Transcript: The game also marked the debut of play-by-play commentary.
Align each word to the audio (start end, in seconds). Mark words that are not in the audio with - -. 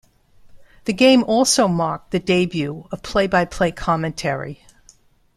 The 0.85 0.93
game 0.93 1.23
also 1.25 1.67
marked 1.67 2.09
the 2.09 2.17
debut 2.19 2.87
of 2.91 3.03
play-by-play 3.03 3.73
commentary. 3.73 4.65